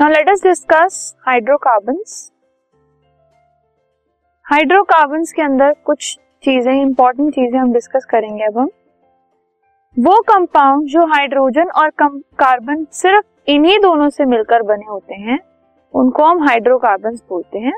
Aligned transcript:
Now 0.00 0.08
let 0.08 0.28
us 0.30 0.42
discuss 0.42 0.94
hydrocarbons 1.26 2.12
hydrocarbons 4.46 5.32
के 5.32 5.42
अंदर 5.42 5.72
कुछ 5.86 6.04
चीज़ें 6.44 6.72
इंपॉर्टेंट 6.72 7.34
चीज़ें 7.34 7.58
हम 7.58 7.72
डिस्कस 7.72 8.04
करेंगे 8.10 8.44
अब 8.44 8.58
हम। 8.58 8.68
वो 9.96 10.20
कंपाउंड 10.28 10.86
जो 10.88 11.04
हाइड्रोजन 11.06 11.70
और 11.72 11.90
कार्बन 12.00 12.84
सिर्फ़ 12.92 13.50
इन्हीं 13.50 13.78
दोनों 13.78 14.08
से 14.08 14.24
मिलकर 14.24 14.62
बने 14.62 14.86
होते 14.86 15.14
हैं, 15.16 15.38
उनको 15.94 16.24
हम 16.24 16.42
हाइड्रोकार्बन 16.44 17.16
बोलते 17.28 17.58
हैं। 17.58 17.74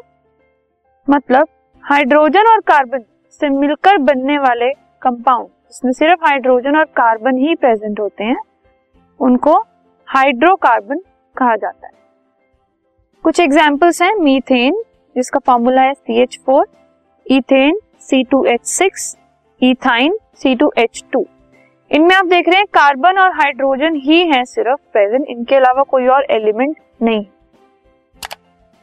मतलब 1.09 1.49
हाइड्रोजन 1.85 2.51
और 2.51 2.61
कार्बन 2.69 3.05
से 3.41 3.49
मिलकर 3.51 3.99
बनने 4.01 4.39
वाले 4.39 4.69
कंपाउंड 5.03 5.49
जिसमें 5.49 5.93
सिर्फ़ 5.93 6.25
हाइड्रोजन 6.25 6.77
और 6.77 6.85
कार्बन 6.97 7.39
ही 7.39 7.55
प्रेजेंट 7.57 8.01
होते 8.01 8.25
हैं, 8.25 8.39
उनको 9.21 9.59
हाइड्रोकार्बन 10.09 11.03
कहा 11.37 11.57
जाता 11.57 11.87
है। 11.87 12.01
कुछ 13.25 13.39
एग्जाम्पल्स 13.41 14.01
हैं 14.03 14.15
मीथेन 14.15 14.83
जिसका 15.17 15.39
फॉर्मूला 15.47 15.83
है 15.83 15.93
C 15.95 16.21
H 16.23 16.39
four 16.47 16.67
ethane 17.27 17.79
C 18.01 18.23
two 18.31 18.45
H 18.45 18.65
six 18.67 19.17
ethyne 19.61 20.17
C 20.37 20.55
two 20.55 20.71
H 20.79 21.03
two 21.13 21.25
इनमें 21.91 22.15
आप 22.17 22.27
देख 22.27 22.49
रहे 22.49 22.59
हैं 22.59 22.67
कार्बन 22.75 23.19
और 23.19 23.31
हाइड्रोजन 23.37 23.97
ही 24.05 24.19
है 24.29 24.45
सिर्फ़ 24.45 24.81
प्रेजेंट 24.93 25.27
इनके 25.29 25.57
अलावा 25.57 25.83
कोई 25.83 26.07
और 26.07 26.27
एलिमेंट 26.31 26.77
नहीं। 27.03 27.25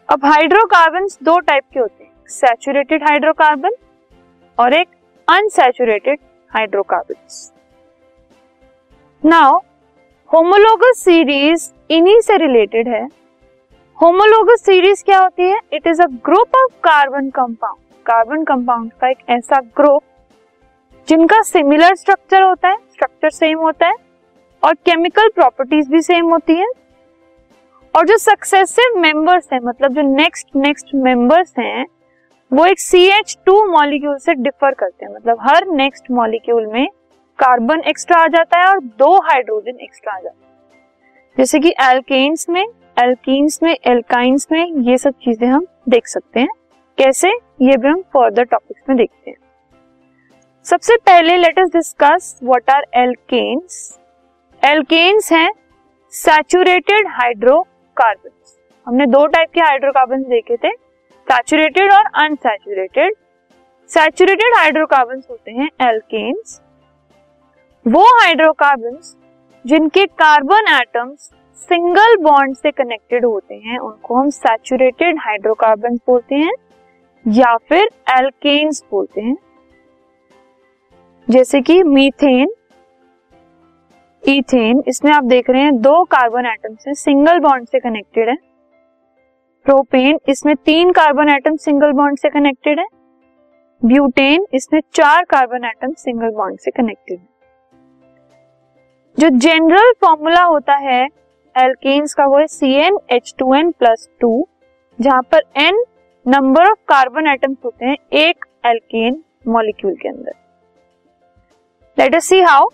अब 0.09 0.25
हाइड्रोकार्बन 0.25 1.07
दो 1.23 1.37
टाइप 1.41 1.63
के 1.73 1.79
होते 1.79 2.03
हैं 2.03 2.11
सैचुरेटेड 2.29 3.03
हाइड्रोकार्बन 3.03 3.75
और 4.57 4.73
एक 4.73 4.87
unsaturated 5.27 6.19
hydrocarbon 6.51 7.15
now 9.23 9.59
homologous 10.29 11.03
series 11.03 11.71
इन्हीं 11.89 12.19
से 12.21 12.37
रिलेटेड 12.37 12.87
है 12.87 13.07
होमोलोगस 13.99 14.61
सीरीज़ 14.65 15.03
क्या 15.03 15.17
होती 15.19 15.43
है? 15.43 15.57
It 15.73 15.87
is 15.87 16.01
a 16.01 16.05
group 16.25 16.55
of 16.55 16.73
carbon 16.83 17.29
compound 17.29 17.79
carbon 18.05 18.43
compound 18.43 18.91
का 19.01 19.09
एक 19.09 19.17
ऐसा 19.29 19.59
ग्रुप 19.77 20.03
जिनका 21.07 21.41
सिमिलर 21.41 21.95
स्ट्रक्चर 21.95 22.43
होता 22.43 22.69
है 22.69 22.77
स्ट्रक्चर 22.77 23.29
सेम 23.29 23.59
होता 23.59 23.87
है, 23.87 23.95
और 24.63 24.73
केमिकल 24.75 25.29
प्रॉपर्टीज़ 25.29 25.89
भी 25.89 26.01
सेम 26.01 26.29
होती 26.29 26.55
है, 26.55 26.67
और 27.93 28.05
जो 28.05 28.17
सक्सेसिव 28.19 28.99
मेंबर्स 28.99 29.49
हैं 29.53 29.59
मतलब 29.63 29.95
जो 29.95 30.07
नेक्स्ट 30.15 30.55
नेक्स्ट 30.55 30.95
मेंबर्स 30.95 31.53
हैं, 31.59 31.85
वो 32.51 32.65
एक 32.65 32.79
सी 32.79 33.05
एच 33.09 33.37
टू 33.45 33.63
मॉलिक्यूल 33.71 34.17
से 34.17 34.33
डिफर 34.35 34.73
करते 34.75 35.05
हैं। 35.05 35.13
मतलब 35.15 35.37
हर 35.41 35.67
नेक्स्ट 35.75 36.11
मॉलिक्यूल 36.13 36.65
में 36.67 36.87
कार्बन 37.39 37.83
एक्स्ट्रा 37.87 38.23
आ 38.23 38.27
जाता 38.29 38.59
है 38.59 38.67
और 38.67 38.79
दो 38.79 39.15
हाइड्रोजन 39.21 39.79
एक्स्ट्रा 39.81 40.13
आ 40.13 40.19
जाता 40.19 40.35
है। 40.37 41.37
जैसे 41.37 41.59
कि 41.59 41.73
एल्केन्स 41.83 42.49
में 42.49 42.65
एल्कीन्स 42.99 43.59
में 43.63 43.71
एल्काइंस 43.87 44.47
में 44.51 44.65
ये 44.83 44.97
सब 44.97 45.13
चीज़ें 45.23 45.47
हम 45.47 45.65
देख 45.89 46.07
सकते 46.07 46.39
हैं। 46.39 46.49
कैसे? 46.97 47.29
ये 47.61 47.77
भी 47.77 47.87
हम 47.87 48.01
फर्दर 48.13 48.43
टॉपिक्स 48.43 48.81
में 48.89 48.97
देखते 48.97 49.29
हैं। 49.29 49.37
सबसे 50.65 50.95
पहले 50.97 51.37
let 51.37 51.59
us 51.59 51.69
discuss 51.73 52.39
what 52.43 52.69
are 52.69 52.85
alkanes 52.95 53.77
alkanes 54.61 55.31
हैं 55.33 55.51
सैचुरेटेड 56.13 57.07
हाइड्रोकार्बन 57.11 58.29
हमने 58.87 59.05
दो 59.05 59.25
टाइप 59.27 59.49
के 59.53 59.61
हाइड्रोकार्बन 59.61 60.23
देखे 60.29 60.57
थे 60.57 60.71
सैचुरेटेड 61.27 61.93
और 61.93 62.11
अनसैचुरेटेड 62.23 63.15
सैचुरेटेड 63.89 64.57
हाइड्रोकार्बन 64.57 65.21
होते 65.29 65.51
हैं 65.51 65.69
एल्केन्स 65.89 66.61
वो 67.85 68.03
हाइड्रोकार्बन 68.19 68.99
जिनके 69.65 70.05
कार्बन 70.05 70.73
एटम्स 70.73 71.31
सिंगल 71.59 72.15
बॉन्ड 72.17 72.55
से 72.55 72.71
कनेक्टेड 72.71 73.25
होते 73.25 73.55
हैं, 73.55 73.77
उनको 73.77 74.15
हम 74.15 74.29
सैचुरेटेड 74.29 75.17
हाइड्रोकार्बन 75.19 75.95
बोलते 76.07 76.35
हैं, 76.35 76.51
या 77.25 77.55
फिर 77.57 77.89
एल्केन्स 78.09 78.83
बोलते 78.91 79.21
हैं। 79.21 79.35
जैसे 81.27 81.61
कि 81.61 81.83
मीथेन 81.83 82.53
इथेन 84.23 84.83
इसमें 84.87 85.11
आप 85.11 85.23
देख 85.23 85.49
रहे 85.49 85.61
हैं 85.61 85.75
दो 85.81 86.03
कार्बन 86.03 86.45
एटम्स 86.45 86.87
हैं 86.87 86.93
सिंगल 86.93 87.39
बॉन्ड 87.39 87.67
से 87.67 87.79
कनेक्टेड 87.79 88.29
है। 88.29 88.35
प्रोपेन 89.65 90.19
इसमें 90.29 90.55
तीन 90.55 90.91
कार्बन 90.91 91.29
एटम 91.29 91.55
सिंगल 91.55 91.91
बॉन्ड 91.91 92.19
से 92.19 92.29
कनेक्टेड 92.29 92.79
है। 92.79 92.85
ब्यूटेन 93.81 94.45
इसमें 94.53 94.81
चार 94.93 95.23
कार्बन 95.23 95.65
एटम 95.65 95.93
सिंगल 95.93 96.29
बॉन्ड 96.29 96.59
से 96.59 96.71
कनेक्टेड 96.71 97.19
है। 97.19 97.27
जो 99.17 99.29
जनरल 99.29 99.91
फॉर्मूला 100.01 100.43
होता 100.43 100.75
है 100.75 101.07
एल्केन्स 101.55 102.13
का 102.13 102.25
वो 102.25 102.37
है 102.37 102.47
C 102.47 102.73
N 102.77 102.97
H 103.11 103.33
two 103.39 103.53
N 103.55 103.71
plus 103.71 104.07
two 104.21 104.47
जहाँ 104.99 105.21
पर 105.31 105.43
N 105.57 105.83
number 106.25 106.69
of 106.71 106.79
carbon 106.89 107.27
atoms 107.27 107.57
होते 107.65 107.85
हैं 107.85 107.95
एक 108.15 108.45
एल्केन 108.65 109.23
मॉलिक्यूल 109.47 109.95
के 109.95 110.09
अंदर। 110.09 110.33
लेट 111.97 112.15
अस 112.15 112.25
सी 112.25 112.39
हाउ 112.41 112.69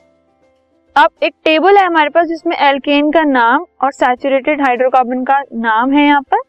अब 0.96 1.10
एक 1.24 1.34
टेबल 1.46 1.78
है 1.78 1.86
हमारे 1.86 2.10
पास 2.10 2.28
जिसमें 2.28 2.56
एल्केन 2.58 3.12
का 3.12 3.24
नाम 3.24 3.66
और 3.84 3.92
सैचुरेटेड 3.94 4.62
हाइड्रोकार्बन 4.62 5.24
का 5.24 5.42
नाम 5.54 5.92
है 5.92 6.06
यहाँ 6.06 6.22
पर। 6.24 6.42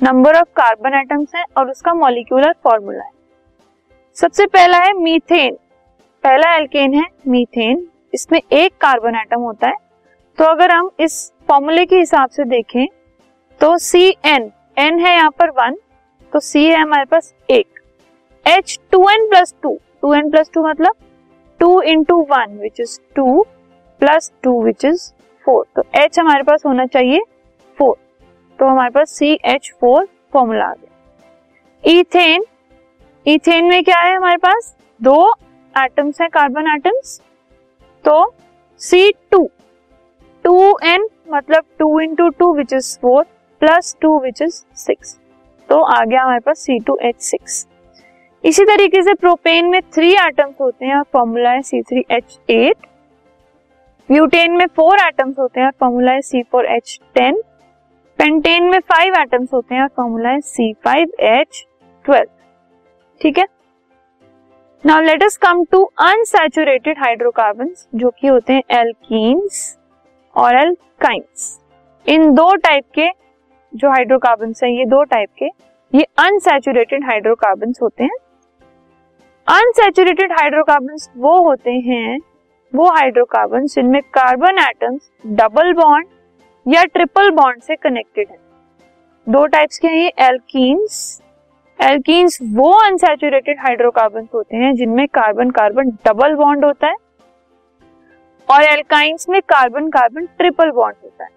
नंबर 0.00 0.36
ऑफ़ 0.36 0.48
कार्बन 0.56 0.94
एटम्स 0.94 1.34
है 1.34 1.44
और 1.56 1.70
उसका 1.70 1.94
मॉलिक्यूलर 1.94 2.54
फॉर्मूला 2.64 3.04
है। 3.04 3.10
सबसे 4.16 4.46
पहला 4.46 4.78
है 4.78 4.92
मीथेन 4.94 5.56
पहला 6.24 6.54
एल्केन 6.56 6.94
है 6.94 7.04
मीथेन 7.28 7.86
इसमें 8.14 8.40
एक 8.40 8.76
कार्बन 8.80 9.16
एटम 9.16 9.40
होता 9.40 9.68
है। 9.68 9.74
तो 10.38 10.44
अगर 10.44 10.70
हम 10.70 10.90
इस 11.00 11.32
फॉर्मूले 11.48 11.84
के 11.86 11.96
हिसाब 11.96 12.30
से 12.30 12.44
देखें 12.44 12.86
तो 13.60 13.76
सी 13.80 14.08
एन 14.26 14.50
एन 14.78 14.98
है 15.00 15.14
यहाँ 15.14 15.30
पर 15.38 15.50
वन 15.52 15.76
तो 16.32 16.40
सी 16.40 16.64
है 16.64 16.80
हमारे 16.80 17.04
पास 17.04 17.32
एक। 17.50 17.80
H 18.46 18.78
two 18.92 19.08
N 19.10 19.28
plus 19.28 19.54
two 19.62 19.76
two 20.02 20.12
N 20.14 20.30
plus 20.30 20.50
two 20.54 20.66
मतलब 20.66 20.94
two 21.60 21.80
into 21.82 22.20
one 22.30 22.58
which 22.62 22.80
is 22.80 22.98
two 23.16 23.42
plus 24.00 24.30
two 24.42 24.62
which 24.64 24.84
is 24.84 25.10
four 25.44 25.64
तो 25.76 25.82
एच 25.96 26.18
हमारे 26.18 26.42
पास 26.42 26.66
होना 26.66 26.86
चाहिए 26.86 27.20
फोर 27.78 27.96
तो 28.58 28.66
हमारे 28.66 28.90
पास 28.90 29.10
सी 29.10 29.32
एच 29.46 29.72
फोर 29.80 30.08
फॉर्मूला 30.32 30.64
आ 30.64 30.72
गया। 30.72 31.90
इथेन 31.90 32.44
इथेन 33.26 33.64
में 33.64 33.82
क्या 33.84 33.98
है 34.00 34.16
हमारे 34.16 34.36
पास? 34.36 34.74
दो 35.00 35.32
एटम्स 35.74 36.20
है 36.20 36.28
कार्बन 36.28 36.74
एटम्स 36.74 37.20
तो 38.04 38.34
सी 38.80 39.10
टू 39.30 39.48
टू 40.44 40.78
एन 40.84 41.08
मतलब 41.30 41.64
two 41.78 41.98
into 42.00 42.28
two 42.38 42.52
which 42.54 42.72
is 42.72 42.98
four 42.98 43.24
plus 43.62 43.96
two 44.02 44.18
which 44.20 44.42
is 44.42 44.62
six 44.76 45.18
तो 45.68 45.80
आ 45.84 46.02
गया 46.04 46.22
हमारे 46.22 46.40
पास 46.40 46.58
सी 46.58 46.78
टू 46.78 46.98
एच 47.02 47.20
सिक्स 47.22 47.66
इसी 48.44 48.64
तरीके 48.64 49.02
से 49.02 49.14
प्रोपेन 49.14 49.66
में 49.66 49.80
थ्री 49.94 50.12
एटम्स 50.16 50.54
होते 50.60 50.86
हैं 50.86 50.96
और 50.96 51.04
फॉर्मूला 51.12 51.50
है 51.50 51.62
C 51.62 51.82
three 51.82 52.04
H 52.10 52.38
eight 52.50 52.86
butane 54.08 54.52
में 54.52 54.66
फोर 54.66 54.98
एटम्स 54.98 55.38
होते 55.38 55.60
हैं 55.60 55.66
और 55.66 55.72
फॉर्मूला 55.80 56.12
है 56.12 56.20
C 56.22 56.42
four 56.42 56.66
H 56.66 56.98
ten 57.14 57.42
pentane 58.18 58.64
में 58.64 58.78
फाइव 58.92 59.14
एटम्स 59.20 59.52
होते 59.54 59.74
हैं 59.74 59.82
और 59.82 59.88
फॉर्मूला 59.96 60.30
है 60.30 60.40
सी 60.40 60.72
फाइव 60.84 61.12
एच 61.20 61.64
ट्वेल्व 62.04 62.30
ठीक 63.20 63.38
है? 63.38 63.46
Now 64.84 65.00
let 65.00 65.22
us 65.22 65.36
come 65.36 65.64
to 65.64 65.82
unsaturated 66.00 66.98
hydrocarbon 66.98 67.74
जो 67.94 68.10
कि 68.10 68.26
होते 68.26 68.52
हैं 68.52 68.62
एल्कीन्स 68.70 69.77
और 70.38 70.56
एल्काइंस 70.56 71.58
इन 72.06 72.30
दो 72.34 72.54
टाइप 72.54 72.84
के 72.94 73.08
जो 73.72 73.90
हाइड्रोकार्बन 73.90 74.52
है, 74.62 74.70
ये 74.72 74.84
दो 74.84 75.02
टाइप 75.04 75.28
के, 75.38 75.46
ये 75.92 76.02
अनसैचुरेटेड 76.18 77.04
हाइड्रोकार्बन 77.04 77.72
होते 77.82 78.04
हैं। 78.04 78.16
अनसेचुरेटेड 79.46 80.32
हाइड्रोकार्बन 80.32 80.96
वो 81.16 81.36
होते 81.42 81.70
हैं, 81.70 82.18
वो 82.72 82.88
हाइड्रोकार्बन 82.88 83.66
जिनमें 83.66 84.00
कार्बन 84.14 84.58
एटम्स 84.58 85.10
डबल 85.26 85.72
बॉन्ड 85.72 86.06
या 86.66 86.84
ट्रिपल 86.84 87.30
बॉन्ड 87.30 87.62
से 87.62 87.76
कनेक्टेड 87.76 88.28
है। 88.30 88.36
दो 89.26 89.46
टाइप्स 89.46 89.78
के 89.78 89.88
हैं 89.88 89.96
ये 89.96 90.12
एल्कीन्स 90.18 91.22
एल्कीन्स 91.78 92.38
वो 92.54 92.70
अनसेचुरेटेड 92.86 93.60
हाइड्रोकार्बन 93.60 94.28
होते 94.34 94.56
हैं 94.56 94.74
जिनमें 94.74 95.06
कार्बन 95.08 95.50
कार्बन 95.50 95.90
डबल 96.06 96.34
बॉन्ड 96.34 96.64
होता 96.64 96.86
है। 96.86 96.96
और 98.48 98.62
एल्काइंस 98.64 99.26
में 99.28 99.40
कार्बन 99.42 99.88
कार्बन 99.90 100.26
ट्रिपल 100.38 100.70
बॉन्ड 100.70 100.96
होता 101.04 101.24
है। 101.24 101.30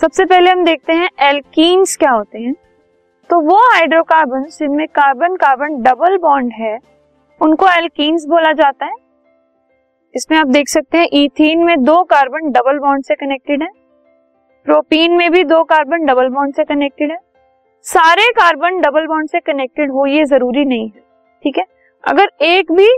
सबसे 0.00 0.24
पहले 0.24 0.50
हम 0.50 0.64
देखते 0.64 0.92
हैं 0.92 1.08
एल्कीन्स 1.20 1.96
क्या 1.96 2.10
होते 2.10 2.38
हैं। 2.38 2.54
तो 3.30 3.40
वो 3.40 3.58
हाइड्रोकार्बन 3.66 4.44
जिनमें 4.50 4.86
कार्बन 4.88 5.36
कार्बन 5.36 5.80
डबल 5.82 6.16
बॉन्ड 6.18 6.52
है, 6.52 6.78
उनको 7.40 7.68
एल्कीन्स 7.68 8.26
बोला 8.26 8.52
जाता 8.54 8.86
है। 8.86 8.94
इसमें 10.14 10.38
आप 10.38 10.46
देख 10.48 10.68
सकते 10.68 10.98
हैं 10.98 11.08
इथीन 11.14 11.64
में 11.64 11.82
दो 11.84 12.02
कार्बन 12.04 12.50
डबल 12.52 12.78
बॉन्ड 12.78 13.04
से 13.04 13.14
कनेक्टेड 13.16 13.62
है। 13.62 13.68
प्रोपीन 14.66 15.12
में 15.12 15.30
भी 15.32 15.44
दो 15.44 15.62
कार्बन 15.64 16.04
डबल 16.06 16.28
बॉन्ड 16.28 16.54
से 16.54 16.64
कनेक्टेड 16.64 17.10
है। 17.10 17.18
सारे 17.86 18.28
कार्बन 18.32 18.80
डबल 18.80 19.06
बॉन्ड 19.06 19.30
से 19.30 19.40
कनेक्टेड 19.40 19.90
हो, 19.90 20.06
ये 20.06 20.24
ज़रूरी 20.24 20.64
नहीं 20.64 20.88
है, 20.88 21.00
ठीक 21.44 21.58
है। 21.58 21.64
अगर 22.04 22.30
एक 22.42 22.72
भी 22.72 22.88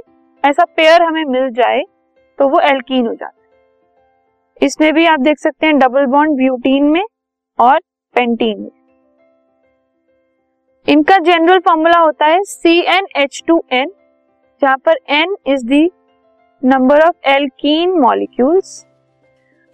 ऐसा 0.44 0.64
पेयर 0.76 1.02
हमें 1.02 1.25
मिल 1.25 1.49
जाए 1.52 1.82
तो 2.38 2.49
वो 2.49 2.61
एल्कीन 2.62 3.06
हो 3.06 3.12
जाता 3.14 3.26
है। 3.29 3.43
इसमें 4.61 4.93
भी 4.94 5.06
आप 5.06 5.20
देख 5.20 5.38
सकते 5.38 5.67
हैं 5.67 5.79
डबल 5.79 6.06
बॉन्ड 6.08 6.37
ब्यूटीन 6.37 6.85
में 6.87 7.02
और 7.58 7.79
पेंटीन 8.17 8.61
में। 8.61 8.70
इनका 10.87 11.19
जनरल 11.20 11.58
फॉर्मूला 11.61 11.99
होता 11.99 12.26
है 12.26 12.43
C 12.44 12.79
N 12.88 13.06
H 13.17 13.43
two 13.46 13.62
N 13.73 13.93
जहाँ 14.62 14.76
पर 14.87 14.99
N 15.12 15.37
is 15.46 15.67
the 15.67 15.88
number 16.62 17.00
of 17.00 17.29
alkene 17.29 17.99
molecules 18.00 18.85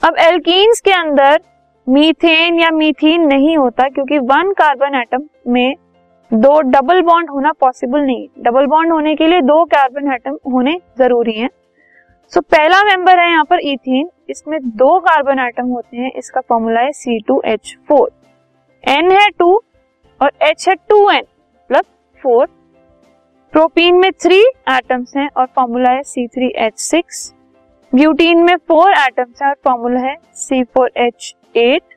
अब 0.03 0.17
एल्कीन्स 0.21 0.81
के 0.81 0.93
अंदर 0.93 1.41
मीथेन 1.87 2.59
या 2.61 2.71
मीथीन 2.71 3.27
नहीं 3.27 3.57
होता, 3.57 3.89
क्योंकि 3.89 4.19
वन 4.21 4.53
कार्बन 4.53 4.95
एटम 4.95 5.29
में 5.47 5.75
दो 6.31 6.61
डबल 6.63 7.01
बॉन्ड 7.03 7.31
होना 7.31 7.51
पॉसिबल 7.61 8.01
नहीं 8.01 8.27
डबल 8.39 8.67
बॉन्ड 8.67 8.93
होने 8.93 9.15
के 9.15 9.27
लिए 9.27 9.41
दो 9.43 9.65
कार्बन 9.65 10.13
एटम 10.13 10.37
होने 10.53 10.77
ज़रूरी 10.99 11.33
हैं। 11.33 11.49
सो 11.49 12.41
so, 12.41 12.47
पहला 12.47 12.83
मेंबर 12.85 13.19
है 13.19 13.31
यहाँ 13.31 13.45
पर 13.45 13.61
इथेन 13.63 14.09
इसमें 14.31 14.59
दो 14.63 14.99
कार्बन 15.01 15.39
एटम 15.39 15.69
होते 15.69 15.97
हैं। 15.97 16.13
इसका 16.13 16.41
फॉर्मूला 16.41 16.81
है 16.81 16.93
C 16.93 17.19
two 17.29 17.41
H 17.47 17.77
four 17.89 18.09
N 18.85 19.11
है 19.13 19.29
टू 19.31 19.53
और 20.21 20.31
एच 20.43 20.69
है 20.69 20.75
two 20.89 21.11
N 21.11 21.25
plus 21.71 21.85
four 22.25 22.47
propene 23.53 24.01
में 24.01 24.11
थ्री 24.23 24.41
एटम्स 24.71 25.17
हैं 25.17 25.29
और 25.37 25.47
फॉर्मूला 25.47 25.91
है 25.91 26.03
C 26.05 26.27
three 26.29 26.53
H 26.59 26.79
six 26.81 27.33
butene 27.93 28.43
में 28.45 28.57
फोर 28.59 28.93
एटम्स 28.99 29.43
हैं 29.43 29.49
और 29.49 29.57
फॉर्मूला 29.65 30.01
है 30.01 30.17
C 30.39 30.63
four 30.65 30.93
H 30.99 31.35
eight 31.57 31.90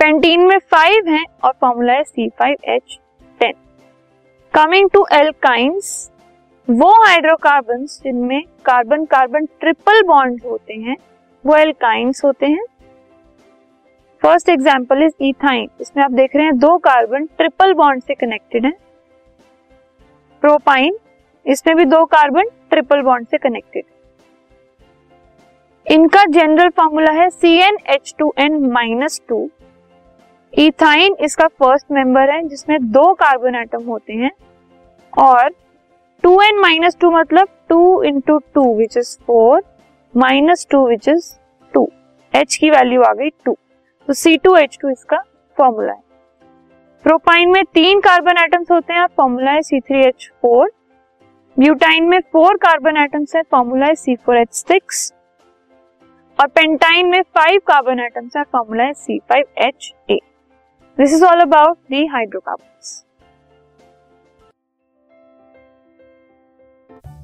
pentene 0.00 0.46
में 0.46 0.58
फाइव 0.70 1.08
हैं 1.08 1.24
और 1.44 1.52
फॉर्मूला 1.60 1.92
है 1.92 2.02
C 2.04 2.28
five 2.38 2.56
H 2.68 2.98
ten 3.40 3.54
coming 4.54 4.90
to 4.90 5.06
alkynes 5.14 6.10
वो 6.68 6.90
हाइड्रोकार्बन 7.02 7.84
जिनमें 7.86 8.42
कार्बन 8.64 9.04
कार्बन 9.04 9.44
ट्रिपल 9.60 10.02
बॉन्ड 10.02 10.40
होते 10.44 10.74
हैं, 10.74 10.96
वो 11.44 11.56
एल्काइंस 11.56 12.22
होते 12.24 12.46
हैं। 12.46 12.64
फ़र्स्ट 14.22 14.48
एग्ज़ाम्पल 14.48 15.02
इज़ 15.02 15.12
इथाइन 15.22 15.68
इसमें 15.80 16.02
आप 16.04 16.10
देख 16.12 16.36
रहे 16.36 16.44
हैं 16.44 16.56
दो 16.58 16.76
कार्बन 16.78 17.26
ट्रिपल 17.36 17.74
बॉन्ड 17.74 18.02
से 18.02 18.14
कनेक्टेड 18.14 18.64
है। 18.66 18.72
प्रोपाइन 20.42 20.96
इसमें 21.46 21.76
भी 21.76 21.84
दो 21.86 22.04
कार्बन 22.06 22.50
ट्रिपल 22.70 23.02
बॉन्ड 23.02 23.28
से 23.28 23.38
कनेक्टेड 23.38 23.84
इनका 25.86 26.24
जनरल 26.30 26.68
फॉर्मूला 26.76 27.12
है 27.12 27.28
C 27.30 27.56
N 27.58 27.78
H 27.88 28.14
two 28.18 28.32
N 28.38 28.60
minus 28.72 29.20
two 29.28 29.48
ethyne 30.56 31.16
इसका 31.20 31.46
फ़र्स्ट 31.48 31.86
मेंबर 31.92 32.30
है, 32.30 32.42
जिसमें 32.42 32.90
दो 32.92 33.12
कार्बन 33.14 33.54
एटम 33.54 33.82
होते 33.84 34.12
हैं 34.12 34.30
और 35.12 35.48
टू 36.24 36.40
एन 36.42 36.58
माइनस 36.60 36.96
टू 37.00 37.10
मतलब 37.10 37.48
two 37.68 38.02
into 38.02 38.38
two 38.54 38.62
which 38.76 38.96
is 38.96 39.16
four 39.26 39.62
minus 40.14 40.66
two 40.70 40.86
which 40.88 41.08
is 41.08 41.30
two 41.74 41.88
H 42.34 42.56
की 42.56 42.70
वैल्यू 42.70 43.02
आ 43.02 43.12
गई 43.12 43.30
टू 43.44 43.56
तो 44.08 44.12
सी 44.12 44.36
टू 44.36 44.54
एच 44.56 44.78
टू 44.82 44.90
इसका 44.90 45.18
फॉर्मूला 45.58 45.92
है. 45.92 46.00
प्रोपाइन 47.04 47.50
में 47.52 47.62
तीन 47.64 48.00
कार्बन 48.00 48.38
एटम्स 48.42 48.70
होते 48.70 48.92
हैं 48.92 49.06
फॉर्मूला 49.16 49.50
है 49.50 49.62
C 49.62 49.80
three 49.80 50.00
H 50.06 50.30
four 50.42 50.70
butyne 51.56 52.04
में 52.04 52.18
फोर 52.32 52.56
कार्बन 52.58 52.96
एटम्स 53.02 53.36
है 53.36 53.42
फॉर्मूला 53.50 53.86
है 53.86 53.94
सी 53.94 54.16
फोर 54.16 54.36
एच 54.36 54.52
सिक्स 54.54 55.12
और 56.38 56.46
पेंटाइन 56.48 57.06
में 57.08 57.20
फाइव 57.36 57.60
कार्बन 57.66 58.00
एटम्स 58.00 58.36
है 58.36 58.42
फॉर्मूला 58.44 58.84
है 58.84 58.94
C 58.94 59.18
five 59.28 59.44
H 59.66 59.92
eight 60.10 60.18
this 60.98 61.12
is 61.12 61.24
all 61.24 61.40
about 61.40 61.76
the 61.76 62.06
hydrocarbons 62.06 63.02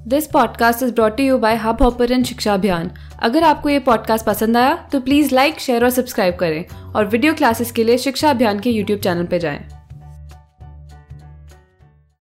this 0.08 0.26
podcast 0.26 0.82
is 0.82 0.94
brought 0.94 1.20
you 1.20 1.38
by 1.38 1.56
Hubhopper 1.82 2.22
Shiksha 2.22 2.54
Abhiyan 2.54 2.90
अगर 3.22 3.42
आपको 3.42 3.68
ये 3.68 3.78
podcast 3.78 4.26
पसंद 4.26 4.56
आया 4.56 4.88
तो 4.92 5.00
प्लीज़ 5.00 5.34
लाइक 5.34 5.60
शेयर 5.60 5.84
और 5.84 5.90
सब्सक्राइब 5.90 6.36
करें। 6.36 6.64
और 6.96 7.06
वीडियो 7.06 7.34
क्लासेस 7.34 7.72
के 7.72 7.84
लिए 7.84 7.98
शिक्षा 7.98 8.30
अभियान 8.30 8.60
के 8.60 8.70
यूट्यूब 8.70 9.00
चैनल 9.00 9.26
पर 9.26 9.38
जाएँ। 9.38 9.81